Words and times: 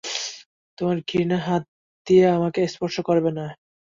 তোমার 0.77 0.97
ঘৃণ্য 1.07 1.33
হাত 1.45 1.63
দিয়ে 2.07 2.25
আমাকে 2.37 2.59
স্পর্শ 2.67 2.95
করবে 3.01 3.31
না। 3.31 3.45